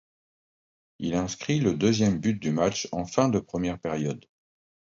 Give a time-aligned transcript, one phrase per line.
[0.97, 4.25] Il inscrit le deuxième but du match en fin de première période.